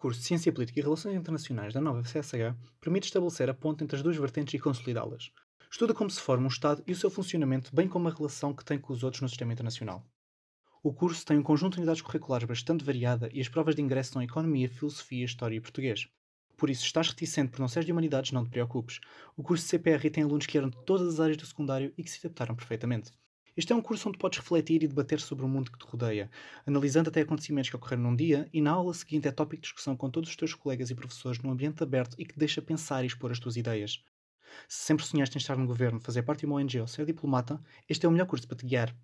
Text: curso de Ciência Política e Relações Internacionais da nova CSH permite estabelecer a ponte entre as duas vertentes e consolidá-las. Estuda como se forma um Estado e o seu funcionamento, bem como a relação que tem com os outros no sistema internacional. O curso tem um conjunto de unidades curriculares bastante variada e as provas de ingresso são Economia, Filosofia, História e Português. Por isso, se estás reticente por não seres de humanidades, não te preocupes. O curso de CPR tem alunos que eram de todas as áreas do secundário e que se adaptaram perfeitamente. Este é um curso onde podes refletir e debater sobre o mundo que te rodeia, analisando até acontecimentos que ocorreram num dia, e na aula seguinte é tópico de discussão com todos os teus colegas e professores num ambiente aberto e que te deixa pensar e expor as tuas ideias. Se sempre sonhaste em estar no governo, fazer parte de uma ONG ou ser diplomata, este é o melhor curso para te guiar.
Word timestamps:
curso 0.00 0.18
de 0.18 0.26
Ciência 0.26 0.50
Política 0.50 0.80
e 0.80 0.82
Relações 0.82 1.14
Internacionais 1.14 1.74
da 1.74 1.80
nova 1.80 2.00
CSH 2.00 2.56
permite 2.80 3.04
estabelecer 3.04 3.50
a 3.50 3.54
ponte 3.54 3.84
entre 3.84 3.96
as 3.96 4.02
duas 4.02 4.16
vertentes 4.16 4.54
e 4.54 4.58
consolidá-las. 4.58 5.30
Estuda 5.70 5.92
como 5.92 6.08
se 6.10 6.18
forma 6.18 6.46
um 6.46 6.48
Estado 6.48 6.82
e 6.86 6.92
o 6.92 6.96
seu 6.96 7.10
funcionamento, 7.10 7.70
bem 7.74 7.86
como 7.86 8.08
a 8.08 8.10
relação 8.10 8.54
que 8.54 8.64
tem 8.64 8.78
com 8.78 8.94
os 8.94 9.04
outros 9.04 9.20
no 9.20 9.28
sistema 9.28 9.52
internacional. 9.52 10.02
O 10.82 10.90
curso 10.90 11.26
tem 11.26 11.36
um 11.36 11.42
conjunto 11.42 11.74
de 11.74 11.80
unidades 11.80 12.00
curriculares 12.00 12.48
bastante 12.48 12.82
variada 12.82 13.28
e 13.30 13.42
as 13.42 13.48
provas 13.48 13.74
de 13.74 13.82
ingresso 13.82 14.14
são 14.14 14.22
Economia, 14.22 14.70
Filosofia, 14.70 15.26
História 15.26 15.56
e 15.56 15.60
Português. 15.60 16.08
Por 16.56 16.70
isso, 16.70 16.80
se 16.80 16.86
estás 16.86 17.10
reticente 17.10 17.50
por 17.50 17.60
não 17.60 17.68
seres 17.68 17.84
de 17.84 17.92
humanidades, 17.92 18.32
não 18.32 18.44
te 18.44 18.50
preocupes. 18.50 19.00
O 19.36 19.42
curso 19.42 19.64
de 19.64 19.68
CPR 19.68 20.08
tem 20.08 20.24
alunos 20.24 20.46
que 20.46 20.56
eram 20.56 20.70
de 20.70 20.82
todas 20.86 21.06
as 21.08 21.20
áreas 21.20 21.36
do 21.36 21.44
secundário 21.44 21.92
e 21.98 22.02
que 22.02 22.10
se 22.10 22.18
adaptaram 22.26 22.56
perfeitamente. 22.56 23.12
Este 23.56 23.72
é 23.72 23.76
um 23.76 23.82
curso 23.82 24.08
onde 24.08 24.18
podes 24.18 24.38
refletir 24.38 24.82
e 24.82 24.88
debater 24.88 25.20
sobre 25.20 25.44
o 25.44 25.48
mundo 25.48 25.72
que 25.72 25.78
te 25.78 25.84
rodeia, 25.84 26.30
analisando 26.66 27.08
até 27.08 27.20
acontecimentos 27.20 27.68
que 27.68 27.76
ocorreram 27.76 28.04
num 28.04 28.16
dia, 28.16 28.48
e 28.52 28.60
na 28.60 28.70
aula 28.70 28.94
seguinte 28.94 29.26
é 29.26 29.32
tópico 29.32 29.62
de 29.62 29.68
discussão 29.68 29.96
com 29.96 30.08
todos 30.08 30.30
os 30.30 30.36
teus 30.36 30.54
colegas 30.54 30.90
e 30.90 30.94
professores 30.94 31.40
num 31.40 31.50
ambiente 31.50 31.82
aberto 31.82 32.14
e 32.18 32.24
que 32.24 32.34
te 32.34 32.38
deixa 32.38 32.62
pensar 32.62 33.02
e 33.02 33.06
expor 33.08 33.32
as 33.32 33.40
tuas 33.40 33.56
ideias. 33.56 34.02
Se 34.68 34.84
sempre 34.86 35.04
sonhaste 35.04 35.36
em 35.36 35.40
estar 35.40 35.56
no 35.56 35.66
governo, 35.66 36.00
fazer 36.00 36.22
parte 36.22 36.40
de 36.40 36.46
uma 36.46 36.56
ONG 36.56 36.80
ou 36.80 36.86
ser 36.86 37.04
diplomata, 37.06 37.60
este 37.88 38.06
é 38.06 38.08
o 38.08 38.12
melhor 38.12 38.26
curso 38.26 38.46
para 38.46 38.56
te 38.56 38.66
guiar. 38.66 38.94